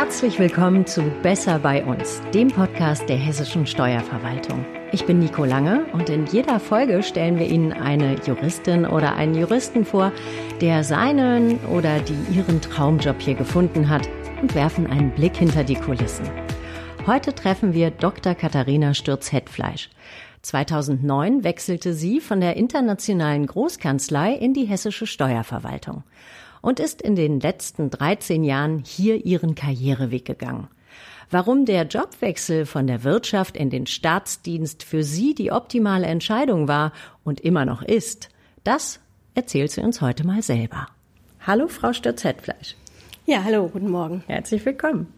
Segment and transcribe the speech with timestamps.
[0.00, 4.64] Herzlich willkommen zu Besser bei uns, dem Podcast der hessischen Steuerverwaltung.
[4.92, 9.34] Ich bin Nico Lange und in jeder Folge stellen wir Ihnen eine Juristin oder einen
[9.34, 10.12] Juristen vor,
[10.60, 14.08] der seinen oder die ihren Traumjob hier gefunden hat
[14.40, 16.30] und werfen einen Blick hinter die Kulissen.
[17.08, 18.36] Heute treffen wir Dr.
[18.36, 19.90] Katharina Stürz-Hetfleisch.
[20.42, 26.04] 2009 wechselte sie von der internationalen Großkanzlei in die hessische Steuerverwaltung
[26.62, 30.68] und ist in den letzten 13 Jahren hier ihren Karriereweg gegangen.
[31.30, 36.92] Warum der Jobwechsel von der Wirtschaft in den Staatsdienst für sie die optimale Entscheidung war
[37.22, 38.30] und immer noch ist,
[38.64, 39.00] das
[39.34, 40.88] erzählt sie uns heute mal selber.
[41.46, 42.76] Hallo, Frau Stürz-Hetfleisch.
[43.26, 44.24] Ja, hallo, guten Morgen.
[44.26, 45.12] Herzlich willkommen.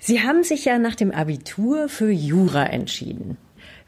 [0.00, 3.36] Sie haben sich ja nach dem Abitur für Jura entschieden.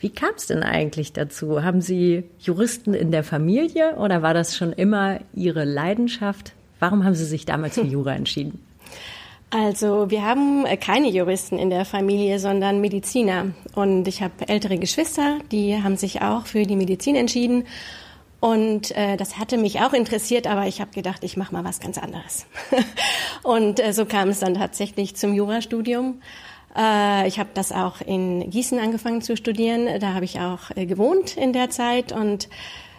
[0.02, 1.62] Wie kam es denn eigentlich dazu?
[1.62, 6.54] Haben Sie Juristen in der Familie oder war das schon immer Ihre Leidenschaft?
[6.80, 8.58] Warum haben Sie sich damals für Jura entschieden?
[9.50, 13.52] Also wir haben äh, keine Juristen in der Familie, sondern Mediziner.
[13.76, 17.64] Und ich habe ältere Geschwister, die haben sich auch für die Medizin entschieden.
[18.40, 21.78] Und äh, das hatte mich auch interessiert, aber ich habe gedacht, ich mache mal was
[21.78, 22.46] ganz anderes.
[23.44, 26.20] und äh, so kam es dann tatsächlich zum Jurastudium.
[26.76, 29.88] Äh, ich habe das auch in Gießen angefangen zu studieren.
[30.00, 32.48] Da habe ich auch äh, gewohnt in der Zeit und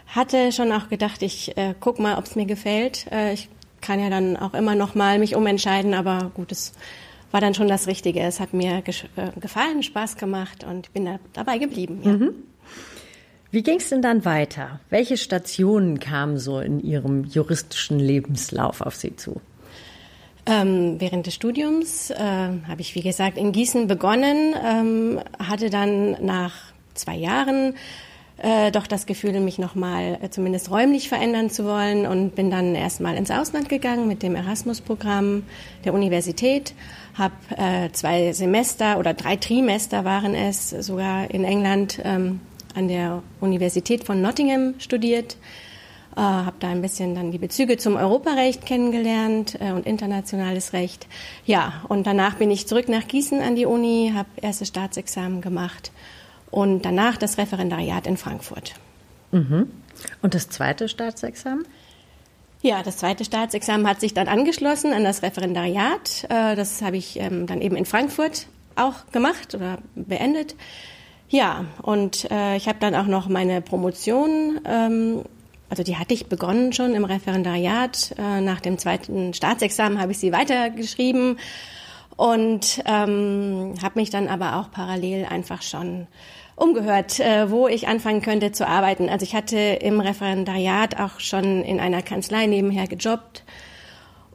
[0.07, 3.07] hatte schon auch gedacht, ich äh, guck mal, ob es mir gefällt.
[3.33, 3.49] Ich
[3.81, 6.73] kann ja dann auch immer noch mal mich umentscheiden, aber gut, es
[7.31, 8.19] war dann schon das Richtige.
[8.21, 8.83] Es hat mir
[9.39, 12.01] gefallen, Spaß gemacht und ich bin da dabei geblieben.
[12.03, 12.11] Ja.
[12.11, 12.33] Mhm.
[13.49, 14.79] Wie ging es denn dann weiter?
[14.89, 19.41] Welche Stationen kamen so in Ihrem juristischen Lebenslauf auf Sie zu?
[20.45, 26.17] Ähm, während des Studiums äh, habe ich, wie gesagt, in Gießen begonnen, ähm, hatte dann
[26.25, 26.53] nach
[26.93, 27.75] zwei Jahren
[28.37, 32.75] äh, doch das Gefühl, mich nochmal äh, zumindest räumlich verändern zu wollen und bin dann
[32.75, 35.43] erstmal ins Ausland gegangen mit dem Erasmus-Programm
[35.85, 36.73] der Universität,
[37.13, 42.41] habe äh, zwei Semester oder drei Trimester waren es sogar in England ähm,
[42.75, 45.37] an der Universität von Nottingham studiert
[46.15, 51.07] äh, habe da ein bisschen dann die Bezüge zum Europarecht kennengelernt äh, und internationales Recht.
[51.45, 55.91] Ja, und danach bin ich zurück nach Gießen an die Uni, habe erstes Staatsexamen gemacht
[56.51, 58.73] und danach das Referendariat in Frankfurt.
[59.31, 59.69] Mhm.
[60.21, 61.65] Und das zweite Staatsexamen?
[62.61, 66.25] Ja, das zweite Staatsexamen hat sich dann angeschlossen an das Referendariat.
[66.29, 70.55] Äh, das habe ich ähm, dann eben in Frankfurt auch gemacht oder beendet.
[71.27, 75.23] Ja, und äh, ich habe dann auch noch meine Promotion ähm,
[75.69, 78.15] also die hatte ich begonnen schon im Referendariat.
[78.17, 81.39] Äh, nach dem zweiten Staatsexamen habe ich sie weitergeschrieben
[82.15, 86.07] und ähm, habe mich dann aber auch parallel einfach schon
[86.55, 89.09] umgehört, äh, wo ich anfangen könnte zu arbeiten.
[89.09, 93.43] Also ich hatte im Referendariat auch schon in einer Kanzlei nebenher gejobbt.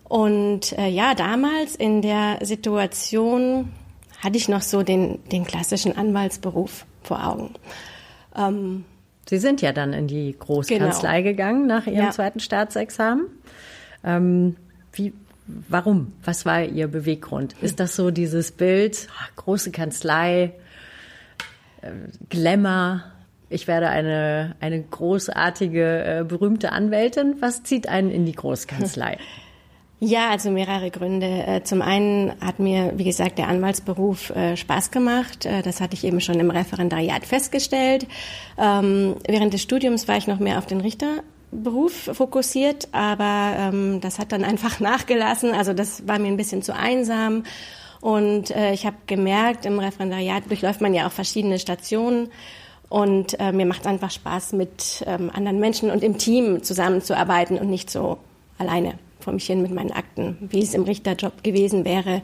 [0.04, 3.72] Und äh, ja, damals in der Situation
[4.22, 7.54] hatte ich noch so den, den klassischen Anwaltsberuf vor Augen.
[8.34, 8.84] Ähm,
[9.28, 11.30] Sie sind ja dann in die Großkanzlei genau.
[11.30, 12.10] gegangen nach Ihrem ja.
[12.10, 13.26] zweiten Staatsexamen.
[14.04, 14.56] Ähm,
[14.92, 15.12] wie,
[15.46, 16.12] warum?
[16.24, 17.54] Was war Ihr Beweggrund?
[17.60, 20.52] Ist das so dieses Bild, ach, große Kanzlei,
[21.82, 21.90] äh,
[22.30, 23.02] Glamour,
[23.50, 27.36] ich werde eine, eine großartige, äh, berühmte Anwältin.
[27.40, 29.18] Was zieht einen in die Großkanzlei?
[30.00, 31.26] Ja, also mehrere Gründe.
[31.26, 35.44] Äh, zum einen hat mir, wie gesagt, der Anwaltsberuf äh, Spaß gemacht.
[35.44, 38.06] Äh, das hatte ich eben schon im Referendariat festgestellt.
[38.56, 44.20] Ähm, während des Studiums war ich noch mehr auf den Richterberuf fokussiert, aber ähm, das
[44.20, 45.52] hat dann einfach nachgelassen.
[45.52, 47.42] Also das war mir ein bisschen zu einsam.
[48.00, 52.28] Und ich habe gemerkt, im Referendariat durchläuft man ja auch verschiedene Stationen.
[52.88, 57.68] Und mir macht es einfach Spaß, mit ähm, anderen Menschen und im Team zusammenzuarbeiten und
[57.68, 58.18] nicht so
[58.56, 58.94] alleine
[59.36, 62.22] hin mit meinen Akten, wie es im Richterjob gewesen wäre.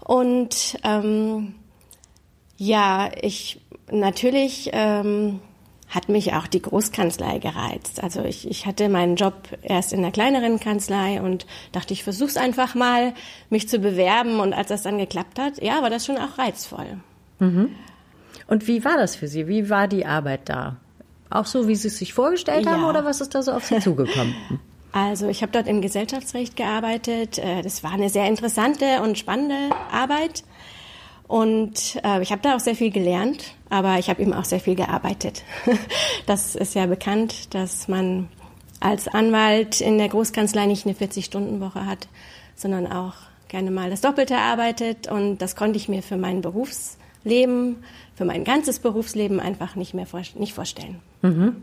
[0.00, 1.54] Und ähm,
[2.56, 3.60] ja, ich
[3.90, 5.40] natürlich ähm,
[5.88, 8.02] hat mich auch die Großkanzlei gereizt.
[8.02, 12.30] Also ich, ich hatte meinen Job erst in einer kleineren Kanzlei und dachte, ich versuche
[12.30, 13.12] es einfach mal,
[13.50, 14.40] mich zu bewerben.
[14.40, 16.98] Und als das dann geklappt hat, ja, war das schon auch reizvoll.
[17.40, 17.70] Mhm.
[18.46, 19.48] Und wie war das für Sie?
[19.48, 20.78] Wie war die Arbeit da?
[21.28, 22.72] Auch so, wie Sie es sich vorgestellt ja.
[22.72, 24.34] haben, oder was ist da so auf Sie zugekommen?
[24.92, 27.38] Also ich habe dort im Gesellschaftsrecht gearbeitet.
[27.38, 30.44] Äh, das war eine sehr interessante und spannende Arbeit.
[31.26, 34.60] Und äh, ich habe da auch sehr viel gelernt, aber ich habe eben auch sehr
[34.60, 35.44] viel gearbeitet.
[36.26, 38.28] das ist ja bekannt, dass man
[38.80, 42.08] als Anwalt in der Großkanzlei nicht eine 40-Stunden-Woche hat,
[42.54, 43.14] sondern auch
[43.48, 45.10] gerne mal das Doppelte arbeitet.
[45.10, 47.76] Und das konnte ich mir für mein Berufsleben,
[48.14, 51.00] für mein ganzes Berufsleben einfach nicht mehr vor, nicht vorstellen.
[51.22, 51.56] Mhm.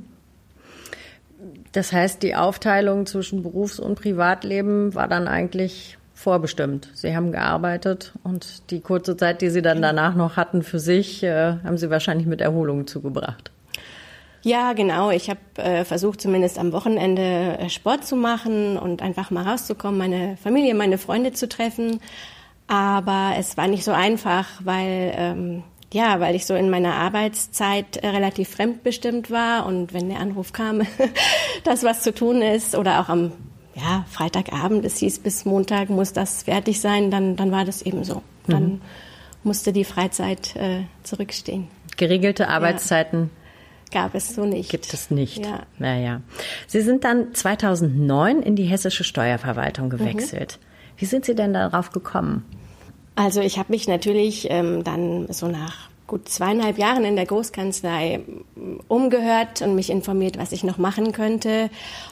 [1.71, 6.89] Das heißt, die Aufteilung zwischen Berufs- und Privatleben war dann eigentlich vorbestimmt.
[6.94, 11.24] Sie haben gearbeitet und die kurze Zeit, die Sie dann danach noch hatten für sich,
[11.24, 13.51] äh, haben Sie wahrscheinlich mit Erholung zugebracht.
[14.41, 15.12] Ja, genau.
[15.12, 17.21] Ich habe äh, versucht, zumindest am Wochenende
[17.59, 22.00] äh, Sport zu machen und einfach mal rauszukommen, meine Familie, meine Freunde zu treffen.
[22.68, 27.97] Aber es war nicht so einfach, weil ähm, ja, weil ich so in meiner Arbeitszeit
[27.97, 30.81] äh, relativ fremdbestimmt war und wenn der Anruf kam,
[31.63, 33.31] dass was zu tun ist oder auch am
[33.75, 38.03] ja, Freitagabend, es hieß bis Montag muss das fertig sein, dann, dann war das eben
[38.03, 38.21] so.
[38.47, 38.81] Dann mhm.
[39.44, 41.68] musste die Freizeit äh, zurückstehen.
[41.97, 43.30] Geregelte Arbeitszeiten
[43.94, 44.01] ja.
[44.01, 44.69] gab es so nicht.
[44.69, 45.45] Gibt es nicht.
[45.45, 45.63] Ja.
[45.77, 46.21] Naja.
[46.68, 50.59] Sie sind dann 2009 in die hessische Steuerverwaltung gewechselt.
[50.59, 51.00] Mhm.
[51.00, 52.45] Wie sind Sie denn darauf gekommen?
[53.16, 58.22] Also ich habe mich natürlich ähm, dann so nach gut zweieinhalb Jahren in der Großkanzlei
[58.88, 61.70] umgehört und mich informiert, was ich noch machen könnte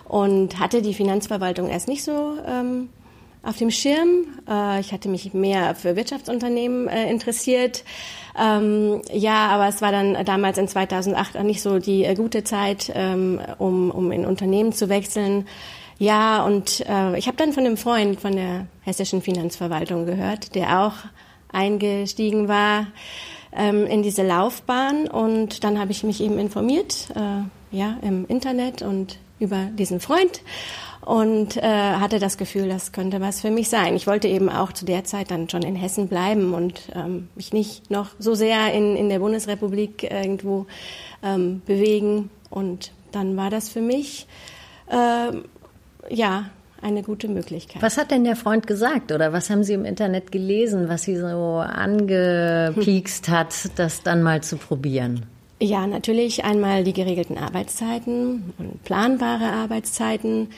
[0.07, 2.89] und hatte die Finanzverwaltung erst nicht so ähm,
[3.41, 4.25] auf dem Schirm.
[4.47, 7.83] Äh, ich hatte mich mehr für Wirtschaftsunternehmen äh, interessiert.
[8.39, 12.43] Ähm, ja, aber es war dann damals in 2008 auch nicht so die äh, gute
[12.43, 15.47] Zeit, ähm, um, um in Unternehmen zu wechseln.
[15.99, 20.81] Ja, und äh, ich habe dann von einem Freund von der hessischen Finanzverwaltung gehört, der
[20.81, 20.93] auch
[21.51, 22.87] eingestiegen war
[23.51, 25.07] ähm, in diese Laufbahn.
[25.07, 30.41] Und dann habe ich mich eben informiert, äh, ja, im Internet und über diesen Freund
[31.01, 33.95] und äh, hatte das Gefühl, das könnte was für mich sein.
[33.95, 37.53] Ich wollte eben auch zu der Zeit dann schon in Hessen bleiben und ähm, mich
[37.53, 40.65] nicht noch so sehr in, in der Bundesrepublik irgendwo
[41.23, 42.29] ähm, bewegen.
[42.49, 44.27] Und dann war das für mich
[44.87, 45.31] äh,
[46.09, 46.49] ja
[46.81, 47.81] eine gute Möglichkeit.
[47.81, 51.17] Was hat denn der Freund gesagt oder was haben Sie im Internet gelesen, was Sie
[51.17, 51.25] so
[51.57, 55.25] angepiekst hat, das dann mal zu probieren?
[55.59, 60.49] Ja, natürlich einmal die geregelten Arbeitszeiten und planbare Arbeitszeiten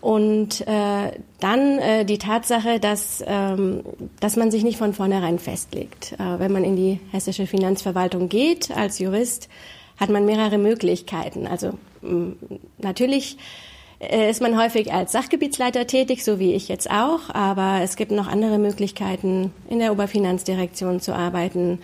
[0.00, 3.82] und äh, dann äh, die Tatsache, dass, ähm,
[4.20, 6.12] dass man sich nicht von vornherein festlegt.
[6.12, 9.48] Äh, wenn man in die hessische Finanzverwaltung geht als Jurist,
[9.96, 11.46] hat man mehrere Möglichkeiten.
[11.46, 12.34] Also mh,
[12.78, 13.38] natürlich
[14.00, 18.28] ist man häufig als Sachgebietsleiter tätig, so wie ich jetzt auch, aber es gibt noch
[18.28, 21.78] andere Möglichkeiten, in der Oberfinanzdirektion zu arbeiten,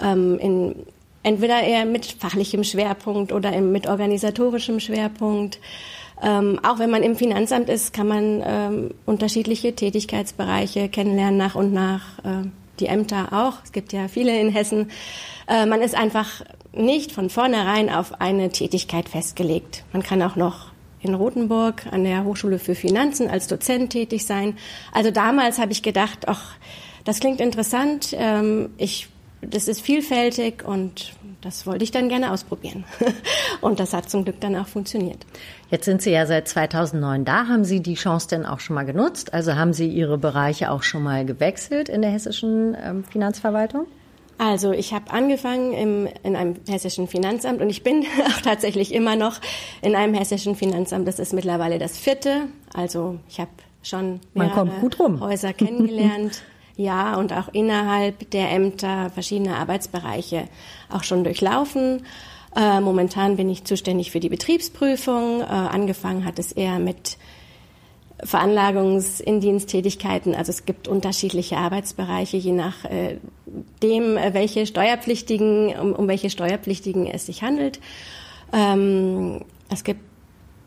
[0.00, 0.74] ähm, in,
[1.22, 5.58] entweder eher mit fachlichem Schwerpunkt oder mit organisatorischem Schwerpunkt.
[6.22, 11.72] Ähm, auch wenn man im Finanzamt ist, kann man ähm, unterschiedliche Tätigkeitsbereiche kennenlernen nach und
[11.72, 12.18] nach.
[12.24, 12.48] Äh,
[12.80, 13.54] die Ämter auch.
[13.64, 14.90] Es gibt ja viele in Hessen.
[15.48, 19.84] Äh, man ist einfach nicht von vornherein auf eine Tätigkeit festgelegt.
[19.92, 20.66] Man kann auch noch
[21.00, 24.56] in Rothenburg an der Hochschule für Finanzen als Dozent tätig sein.
[24.92, 26.56] Also damals habe ich gedacht, ach,
[27.04, 28.14] das klingt interessant.
[28.18, 29.08] Ähm, ich,
[29.40, 32.84] das ist vielfältig und das wollte ich dann gerne ausprobieren.
[33.60, 35.24] und das hat zum Glück dann auch funktioniert.
[35.70, 37.46] Jetzt sind Sie ja seit 2009 da.
[37.46, 39.32] Haben Sie die Chance denn auch schon mal genutzt?
[39.32, 43.86] Also haben Sie Ihre Bereiche auch schon mal gewechselt in der hessischen ähm, Finanzverwaltung?
[44.38, 49.16] Also ich habe angefangen im, in einem hessischen Finanzamt und ich bin auch tatsächlich immer
[49.16, 49.40] noch
[49.82, 51.06] in einem hessischen Finanzamt.
[51.08, 52.46] Das ist mittlerweile das vierte.
[52.72, 53.50] Also ich habe
[53.82, 54.70] schon mehrere
[55.20, 56.42] Häuser kennengelernt.
[56.76, 60.44] ja, und auch innerhalb der Ämter verschiedene Arbeitsbereiche
[60.88, 62.06] auch schon durchlaufen.
[62.54, 65.40] Äh, momentan bin ich zuständig für die Betriebsprüfung.
[65.40, 67.18] Äh, angefangen hat es eher mit
[68.24, 70.34] Veranlagungsindiensttätigkeiten.
[70.34, 73.18] Also es gibt unterschiedliche Arbeitsbereiche, je nach äh,
[73.82, 77.78] dem, äh, welche Steuerpflichtigen, um, um, welche Steuerpflichtigen es sich handelt.
[78.52, 80.00] Ähm, es gibt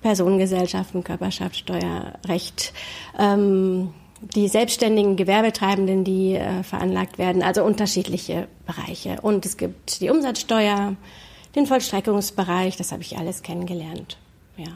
[0.02, 2.74] Personengesellschaften, Körperschaftssteuerrecht,
[3.20, 3.94] ähm,
[4.36, 9.20] die selbstständigen Gewerbetreibenden, die äh, veranlagt werden, also unterschiedliche Bereiche.
[9.22, 10.96] Und es gibt die Umsatzsteuer,
[11.56, 14.18] den Vollstreckungsbereich, das habe ich alles kennengelernt.
[14.58, 14.72] Ja.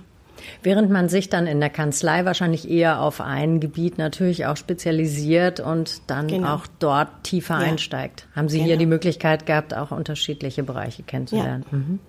[0.64, 5.60] Während man sich dann in der Kanzlei wahrscheinlich eher auf ein Gebiet natürlich auch spezialisiert
[5.60, 6.56] und dann genau.
[6.56, 7.68] auch dort tiefer ja.
[7.68, 8.28] einsteigt.
[8.36, 8.68] Haben Sie genau.
[8.68, 11.66] hier die Möglichkeit gehabt, auch unterschiedliche Bereiche kennenzulernen?
[11.72, 11.78] Ja.
[11.78, 12.00] Mhm.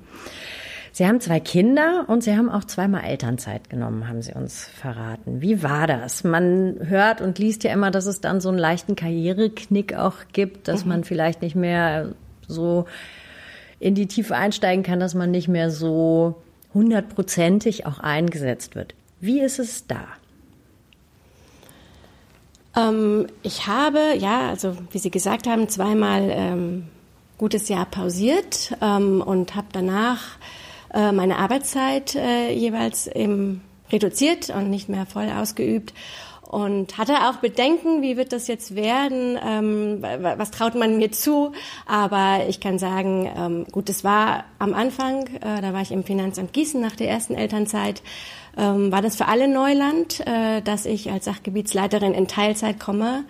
[0.97, 5.43] Sie haben zwei Kinder und Sie haben auch zweimal Elternzeit genommen, haben Sie uns verraten.
[5.43, 6.25] Wie war das?
[6.25, 10.69] Man hört und liest ja immer, dass es dann so einen leichten Karriereknick auch gibt,
[10.69, 10.93] dass mhm.
[10.93, 12.15] man vielleicht nicht mehr
[12.49, 12.87] so
[13.79, 16.43] in die Tiefe einsteigen kann, dass man nicht mehr so
[16.77, 18.95] hundertprozentig auch eingesetzt wird.
[19.19, 20.05] Wie ist es da?
[22.77, 26.89] Ähm, ich habe, ja, also wie Sie gesagt haben, zweimal ähm,
[27.39, 30.39] gutes Jahr pausiert ähm, und habe danach
[30.93, 35.95] äh, meine Arbeitszeit äh, jeweils im reduziert und nicht mehr voll ausgeübt
[36.47, 41.53] und hatte auch Bedenken, wie wird das jetzt werden, ähm, was traut man mir zu,
[41.87, 46.05] aber ich kann sagen, ähm, gut, es war am Anfang, äh, da war ich im
[46.05, 48.03] Finanzamt Gießen nach der ersten Elternzeit,
[48.57, 53.25] ähm, war das für alle Neuland, äh, dass ich als Sachgebietsleiterin in Teilzeit komme.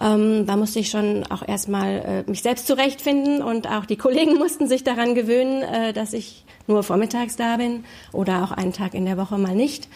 [0.00, 4.34] Ähm, da musste ich schon auch erstmal äh, mich selbst zurechtfinden und auch die Kollegen
[4.34, 8.94] mussten sich daran gewöhnen, äh, dass ich nur vormittags da bin oder auch einen Tag
[8.94, 9.88] in der Woche mal nicht.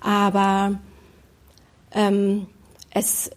[0.00, 0.78] Aber
[1.94, 2.46] ähm,
[2.90, 3.30] es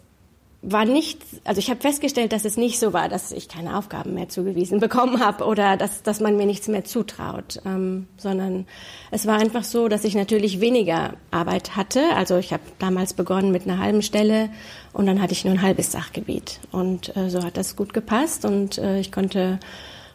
[0.63, 4.15] war nicht, also ich habe festgestellt, dass es nicht so war, dass ich keine Aufgaben
[4.15, 8.65] mehr zugewiesen bekommen habe oder dass, dass man mir nichts mehr zutraut, ähm, sondern
[9.11, 12.01] es war einfach so, dass ich natürlich weniger Arbeit hatte.
[12.15, 14.49] Also ich habe damals begonnen mit einer halben Stelle
[14.93, 18.43] und dann hatte ich nur ein halbes Sachgebiet und äh, so hat das gut gepasst
[18.43, 19.59] und äh, ich konnte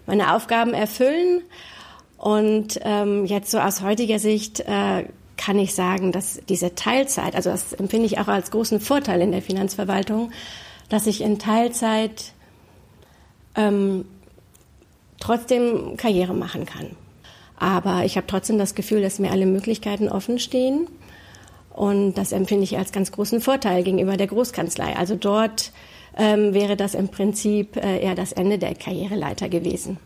[0.06, 1.42] meine Aufgaben erfüllen.
[2.18, 5.06] Und ähm, jetzt so aus heutiger Sicht äh,
[5.44, 9.32] kann ich sagen, dass diese Teilzeit, also das empfinde ich auch als großen Vorteil in
[9.32, 10.30] der Finanzverwaltung,
[10.88, 12.32] dass ich in Teilzeit
[13.56, 14.04] ähm,
[15.18, 16.96] trotzdem Karriere machen kann.
[17.56, 20.86] Aber ich habe trotzdem das Gefühl, dass mir alle Möglichkeiten offen stehen.
[21.70, 24.94] Und das empfinde ich als ganz großen Vorteil gegenüber der Großkanzlei.
[24.96, 25.72] Also dort
[26.16, 29.98] ähm, wäre das im Prinzip äh, eher das Ende der Karriereleiter gewesen.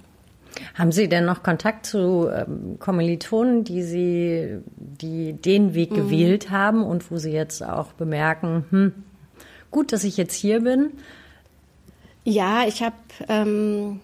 [0.75, 5.97] Haben Sie denn noch Kontakt zu ähm, Kommilitonen, die Sie, die den Weg mhm.
[5.97, 8.93] gewählt haben und wo Sie jetzt auch bemerken, hm,
[9.71, 10.93] gut, dass ich jetzt hier bin?
[12.25, 12.97] Ja, ich habe,
[13.29, 14.01] ähm,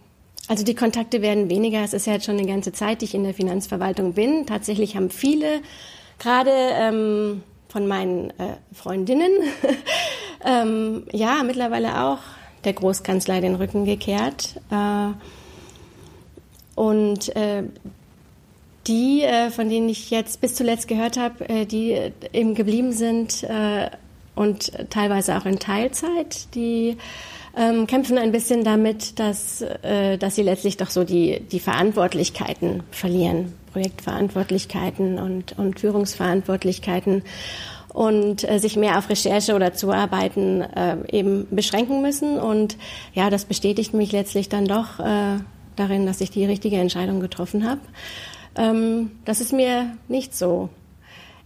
[0.49, 1.83] also die Kontakte werden weniger.
[1.83, 4.47] Es ist ja jetzt schon eine ganze Zeit, die ich in der Finanzverwaltung bin.
[4.47, 5.61] Tatsächlich haben viele,
[6.19, 9.33] gerade ähm, von meinen äh, Freundinnen,
[10.45, 12.19] ähm, ja, mittlerweile auch
[12.65, 14.61] der Großkanzlei den Rücken gekehrt.
[14.71, 15.13] Äh,
[16.83, 17.62] und äh,
[18.89, 22.91] die, äh, von denen ich jetzt bis zuletzt gehört habe, äh, die äh, eben geblieben
[22.91, 23.89] sind äh,
[24.35, 26.97] und teilweise auch in Teilzeit, die
[27.57, 32.83] ähm, kämpfen ein bisschen damit, dass, äh, dass sie letztlich doch so die, die Verantwortlichkeiten
[32.91, 37.23] verlieren, Projektverantwortlichkeiten und, und Führungsverantwortlichkeiten
[37.91, 42.41] und äh, sich mehr auf Recherche oder Zuarbeiten äh, eben beschränken müssen.
[42.41, 42.77] Und
[43.15, 45.37] ja, das bestätigt mich letztlich dann doch, äh,
[45.76, 47.81] darin, dass ich die richtige Entscheidung getroffen habe,
[48.57, 50.69] ähm, dass es mir nicht so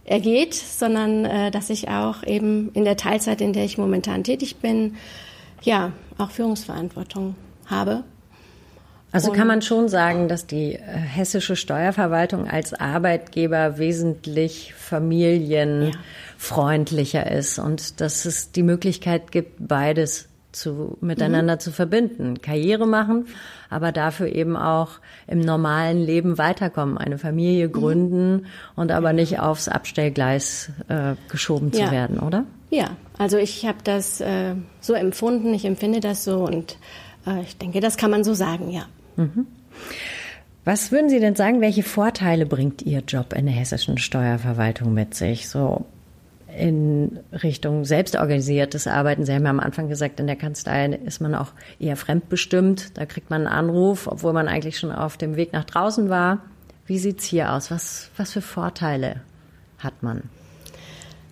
[0.03, 4.57] ergeht, sondern äh, dass ich auch eben in der Teilzeit, in der ich momentan tätig
[4.57, 4.95] bin,
[5.61, 8.03] ja, auch Führungsverantwortung habe.
[9.11, 17.37] Also kann man schon sagen, dass die äh, hessische Steuerverwaltung als Arbeitgeber wesentlich familienfreundlicher ja.
[17.37, 21.59] ist und dass es die Möglichkeit gibt, beides zu, miteinander mhm.
[21.59, 22.41] zu verbinden.
[22.41, 23.27] Karriere machen,
[23.69, 27.71] aber dafür eben auch im normalen Leben weiterkommen, eine Familie mhm.
[27.71, 28.45] gründen mhm.
[28.75, 31.85] und aber nicht aufs Abstellgleis äh, geschoben ja.
[31.85, 32.45] zu werden, oder?
[32.69, 36.77] Ja, also ich habe das äh, so empfunden, ich empfinde das so und
[37.25, 38.83] äh, ich denke, das kann man so sagen, ja.
[39.15, 39.47] Mhm.
[40.65, 45.13] Was würden Sie denn sagen, welche Vorteile bringt Ihr Job in der hessischen Steuerverwaltung mit
[45.13, 45.47] sich?
[45.47, 45.85] So
[46.57, 49.25] in Richtung selbstorganisiertes Arbeiten.
[49.25, 52.97] Sie haben ja am Anfang gesagt, in der Kanzlei ist man auch eher fremdbestimmt.
[52.97, 56.39] Da kriegt man einen Anruf, obwohl man eigentlich schon auf dem Weg nach draußen war.
[56.85, 57.69] Wie sieht's hier aus?
[57.69, 59.21] Was, was für Vorteile
[59.79, 60.23] hat man?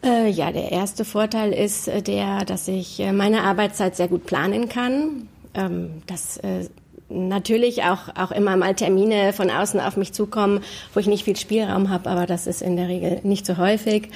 [0.03, 4.25] Äh, ja, der erste Vorteil ist äh, der, dass ich äh, meine Arbeitszeit sehr gut
[4.25, 5.27] planen kann.
[5.55, 6.67] Ähm, dass äh,
[7.10, 10.62] natürlich auch, auch immer mal Termine von außen auf mich zukommen,
[10.94, 14.10] wo ich nicht viel Spielraum habe, aber das ist in der Regel nicht so häufig.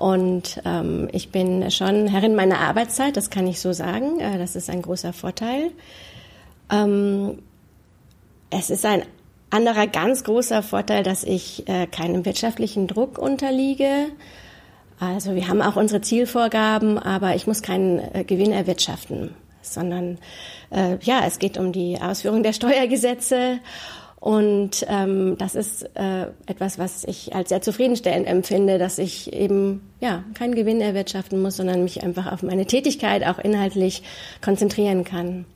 [0.00, 4.18] Und ähm, ich bin schon Herrin meiner Arbeitszeit, das kann ich so sagen.
[4.18, 5.72] Äh, das ist ein großer Vorteil.
[6.72, 7.42] Ähm,
[8.48, 9.02] es ist ein
[9.50, 14.06] anderer ganz großer Vorteil, dass ich äh, keinem wirtschaftlichen Druck unterliege.
[14.98, 20.16] Also wir haben auch unsere Zielvorgaben, aber ich muss keinen äh, Gewinn erwirtschaften, sondern
[20.70, 23.58] äh, ja, es geht um die Ausführung der Steuergesetze
[24.20, 29.80] und ähm, das ist äh, etwas, was ich als sehr zufriedenstellend empfinde, dass ich eben
[29.98, 34.02] ja keinen Gewinn erwirtschaften muss, sondern mich einfach auf meine Tätigkeit auch inhaltlich
[34.42, 35.46] konzentrieren kann.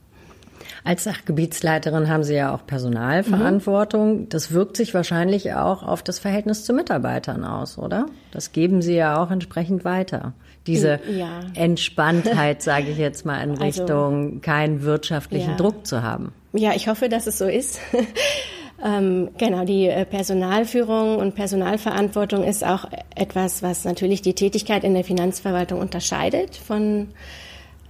[0.83, 4.21] Als Sachgebietsleiterin haben Sie ja auch Personalverantwortung.
[4.21, 4.29] Mhm.
[4.31, 8.07] Das wirkt sich wahrscheinlich auch auf das Verhältnis zu Mitarbeitern aus, oder?
[8.33, 10.33] Das geben Sie ja auch entsprechend weiter.
[10.67, 11.41] Diese ja.
[11.55, 15.57] Entspanntheit, sage ich jetzt mal, in also, Richtung keinen wirtschaftlichen ja.
[15.57, 16.33] Druck zu haben.
[16.53, 17.81] Ja, ich hoffe, dass es so ist.
[18.83, 24.95] ähm, genau, die äh, Personalführung und Personalverantwortung ist auch etwas, was natürlich die Tätigkeit in
[24.95, 27.09] der Finanzverwaltung unterscheidet von,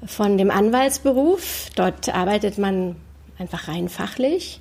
[0.04, 1.70] von dem Anwaltsberuf.
[1.74, 2.96] Dort arbeitet man
[3.38, 4.60] einfach rein fachlich.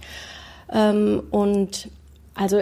[0.72, 1.90] Ähm, und
[2.36, 2.62] also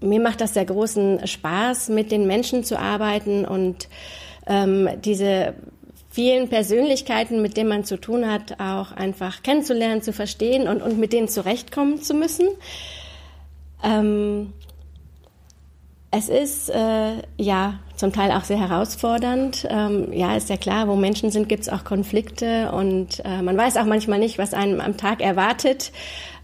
[0.00, 3.88] mir macht das sehr großen Spaß, mit den Menschen zu arbeiten und
[4.46, 5.54] ähm, diese
[6.12, 10.98] vielen Persönlichkeiten, mit denen man zu tun hat, auch einfach kennenzulernen, zu verstehen und, und
[10.98, 12.48] mit denen zurechtkommen zu müssen.
[13.82, 14.52] Ähm,
[16.10, 19.66] es ist äh, ja zum Teil auch sehr herausfordernd.
[19.70, 23.56] Ähm, ja, ist ja klar, wo Menschen sind, gibt es auch Konflikte und äh, man
[23.56, 25.92] weiß auch manchmal nicht, was einem am Tag erwartet.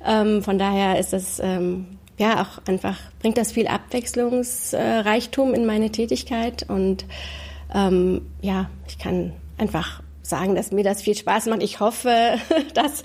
[0.07, 5.91] Ähm, von daher ist es ähm, ja auch einfach, bringt das viel Abwechslungsreichtum in meine
[5.91, 7.05] Tätigkeit und
[7.75, 11.63] ähm, ja, ich kann einfach sagen, dass mir das viel Spaß macht.
[11.63, 12.37] Ich hoffe,
[12.75, 13.03] dass,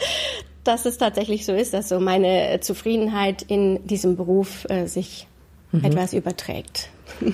[0.63, 5.27] dass es tatsächlich so ist, dass so meine Zufriedenheit in diesem Beruf äh, sich
[5.71, 5.83] mhm.
[5.83, 6.89] etwas überträgt.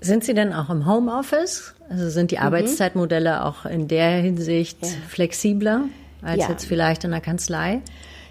[0.00, 1.74] Sind Sie denn auch im Homeoffice?
[1.90, 2.42] Also sind die mhm.
[2.42, 4.88] Arbeitszeitmodelle auch in der Hinsicht ja.
[5.08, 5.86] flexibler
[6.22, 6.48] als ja.
[6.50, 7.80] jetzt vielleicht in der Kanzlei?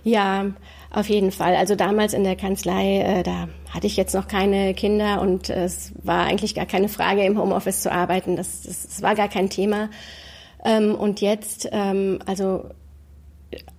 [0.03, 0.45] Ja,
[0.91, 1.55] auf jeden Fall.
[1.55, 5.65] Also damals in der Kanzlei, äh, da hatte ich jetzt noch keine Kinder und äh,
[5.65, 8.35] es war eigentlich gar keine Frage, im Homeoffice zu arbeiten.
[8.35, 9.89] Das, das, das war gar kein Thema.
[10.63, 12.65] Ähm, und jetzt, ähm, also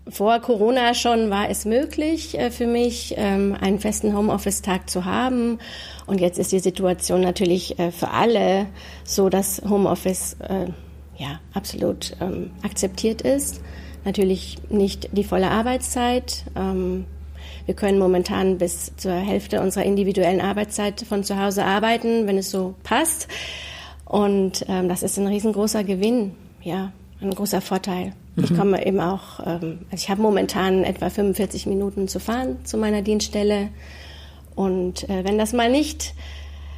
[0.08, 5.58] vor Corona schon war es möglich äh, für mich, ähm, einen festen Homeoffice-Tag zu haben.
[6.06, 8.66] Und jetzt ist die Situation natürlich äh, für alle
[9.04, 10.66] so, dass Homeoffice äh,
[11.16, 13.60] ja absolut ähm, akzeptiert ist.
[14.08, 16.44] Natürlich nicht die volle Arbeitszeit.
[16.56, 17.04] Ähm,
[17.66, 22.50] wir können momentan bis zur Hälfte unserer individuellen Arbeitszeit von zu Hause arbeiten, wenn es
[22.50, 23.28] so passt.
[24.06, 28.14] Und ähm, das ist ein riesengroßer Gewinn, ja, ein großer Vorteil.
[28.36, 28.44] Mhm.
[28.44, 32.78] Ich komme eben auch, ähm, also ich habe momentan etwa 45 Minuten zu fahren zu
[32.78, 33.68] meiner Dienststelle.
[34.54, 36.14] Und äh, wenn das mal nicht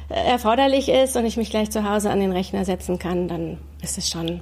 [0.09, 3.57] äh, erforderlich ist und ich mich gleich zu Hause an den Rechner setzen kann, dann
[3.81, 4.41] ist es schon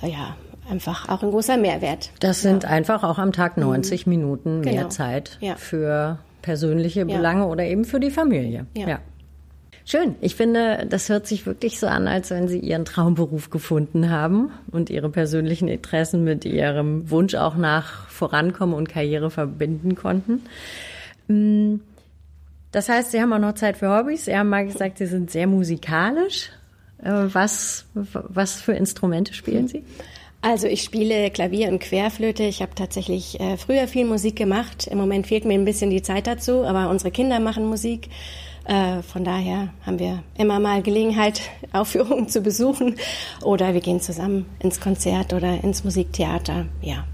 [0.00, 0.36] äh, ja,
[0.70, 2.10] einfach auch ein großer Mehrwert.
[2.20, 2.70] Das sind ja.
[2.70, 4.10] einfach auch am Tag 90 mhm.
[4.10, 4.88] Minuten mehr genau.
[4.88, 5.56] Zeit ja.
[5.56, 8.66] für persönliche Belange oder eben für die Familie.
[8.74, 9.00] ja.
[9.86, 10.14] Schön.
[10.22, 14.50] Ich finde, das hört sich wirklich so an, als wenn Sie Ihren Traumberuf gefunden haben
[14.70, 20.40] und Ihre persönlichen Interessen mit Ihrem Wunsch auch nach Vorankommen und Karriere verbinden konnten.
[21.28, 21.80] Mm,
[22.72, 24.24] das heißt, Sie haben auch noch Zeit für Hobbys.
[24.24, 26.50] Sie haben mal gesagt, Sie sind sehr musikalisch.
[27.02, 29.84] Äh, was, was für Instrumente spielen Sie?
[30.44, 32.42] Also ich spiele Klavier und Querflöte.
[32.42, 34.86] Ich habe tatsächlich äh, früher viel Musik gemacht.
[34.86, 38.10] Im Moment fehlt mir ein bisschen die Zeit dazu, aber unsere Kinder machen Musik.
[38.66, 41.40] Äh, von daher haben wir immer mal Gelegenheit,
[41.72, 42.96] Aufführungen zu besuchen
[43.42, 46.66] oder wir gehen zusammen ins Konzert oder ins Musiktheater.
[46.82, 47.06] Ja,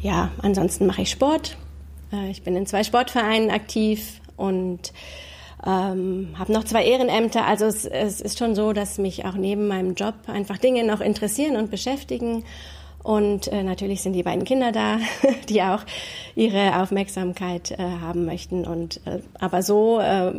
[0.00, 0.30] ja.
[0.40, 1.58] Ansonsten mache ich Sport.
[2.10, 4.94] Äh, ich bin in zwei Sportvereinen aktiv und
[5.64, 7.46] ähm, habe noch zwei Ehrenämter.
[7.46, 11.00] Also es, es ist schon so, dass mich auch neben meinem Job einfach Dinge noch
[11.00, 12.44] interessieren und beschäftigen.
[13.02, 14.98] Und äh, natürlich sind die beiden Kinder da,
[15.48, 15.82] die auch
[16.34, 18.66] ihre Aufmerksamkeit äh, haben möchten.
[18.66, 20.32] Und äh, aber so, äh,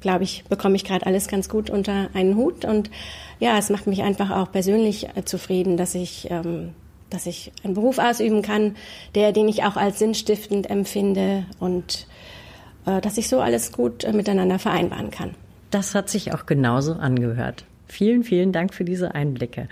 [0.00, 2.64] glaube ich, bekomme ich gerade alles ganz gut unter einen Hut.
[2.64, 2.90] Und
[3.40, 6.74] ja, es macht mich einfach auch persönlich äh, zufrieden, dass ich ähm,
[7.10, 8.76] dass ich einen Beruf ausüben kann,
[9.14, 12.06] der, den ich auch als sinnstiftend empfinde und
[13.00, 15.34] dass ich so alles gut äh, miteinander vereinbaren kann.
[15.70, 17.64] Das hat sich auch genauso angehört.
[17.88, 19.68] Vielen, vielen Dank für diese Einblicke.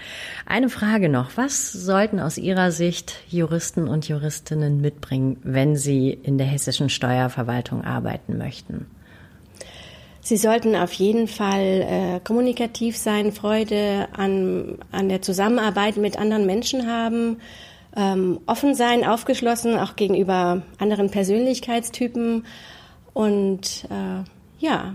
[0.46, 1.36] Eine Frage noch.
[1.36, 7.82] Was sollten aus Ihrer Sicht Juristen und Juristinnen mitbringen, wenn sie in der hessischen Steuerverwaltung
[7.82, 8.86] arbeiten möchten?
[10.20, 16.46] Sie sollten auf jeden Fall äh, kommunikativ sein, Freude an, an der Zusammenarbeit mit anderen
[16.46, 17.38] Menschen haben,
[17.96, 22.44] ähm, offen sein, aufgeschlossen, auch gegenüber anderen Persönlichkeitstypen
[23.14, 24.24] und äh,
[24.58, 24.94] ja,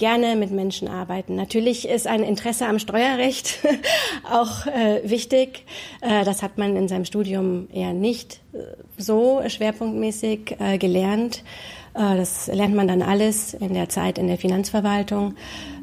[0.00, 1.36] gerne mit Menschen arbeiten.
[1.36, 3.58] Natürlich ist ein Interesse am Steuerrecht
[4.32, 5.66] auch äh, wichtig.
[6.00, 8.58] Äh, das hat man in seinem Studium eher nicht äh,
[8.96, 11.44] so schwerpunktmäßig äh, gelernt.
[11.92, 15.34] Äh, das lernt man dann alles in der Zeit in der Finanzverwaltung.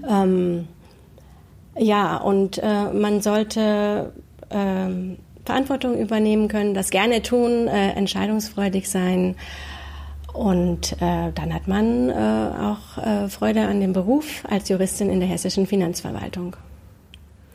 [0.09, 0.67] Ähm,
[1.77, 4.13] ja, und äh, man sollte
[4.49, 9.35] ähm, Verantwortung übernehmen können, das gerne tun, entscheidungsfreudig sein.
[10.33, 15.19] Und äh, dann hat man äh, auch äh, Freude an dem Beruf als Juristin in
[15.19, 16.55] der hessischen Finanzverwaltung.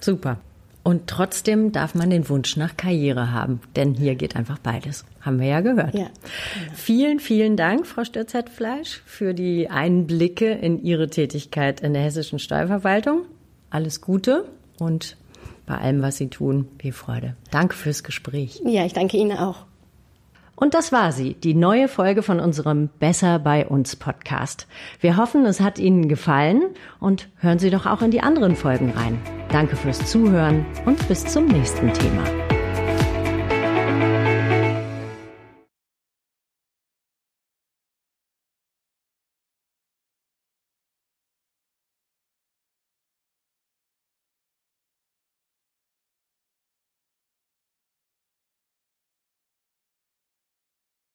[0.00, 0.38] Super.
[0.84, 5.04] Und trotzdem darf man den Wunsch nach Karriere haben, denn hier geht einfach beides.
[5.20, 5.94] Haben wir ja gehört.
[5.94, 6.72] Ja, genau.
[6.74, 13.22] Vielen, vielen Dank, Frau Stürzeitfleisch, für die Einblicke in Ihre Tätigkeit in der hessischen Steuerverwaltung.
[13.70, 14.46] Alles Gute
[14.80, 15.16] und
[15.66, 17.36] bei allem, was Sie tun, viel Freude.
[17.52, 18.60] Danke fürs Gespräch.
[18.64, 19.66] Ja, ich danke Ihnen auch.
[20.62, 24.68] Und das war sie, die neue Folge von unserem Besser bei uns Podcast.
[25.00, 26.62] Wir hoffen, es hat Ihnen gefallen
[27.00, 29.20] und hören Sie doch auch in die anderen Folgen rein.
[29.50, 32.51] Danke fürs Zuhören und bis zum nächsten Thema.